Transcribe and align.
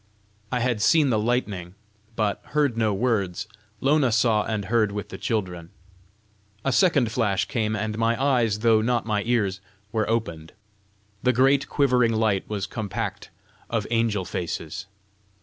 '"I 0.51 0.61
had 0.61 0.81
seen 0.81 1.11
the 1.11 1.19
lightning, 1.19 1.75
but 2.15 2.41
heard 2.55 2.75
no 2.75 2.91
words; 2.91 3.45
Lona 3.81 4.11
saw 4.11 4.43
and 4.43 4.65
heard 4.65 4.91
with 4.91 5.09
the 5.09 5.17
children. 5.19 5.69
A 6.65 6.71
second 6.71 7.11
flash 7.11 7.45
came, 7.45 7.75
and 7.75 7.95
my 7.99 8.19
eyes, 8.19 8.57
though 8.61 8.81
not 8.81 9.05
my 9.05 9.21
ears, 9.27 9.61
were 9.91 10.09
opened. 10.09 10.53
The 11.21 11.33
great 11.33 11.69
quivering 11.69 12.13
light 12.13 12.49
was 12.49 12.65
compact 12.65 13.29
of 13.69 13.85
angel 13.91 14.25
faces. 14.25 14.87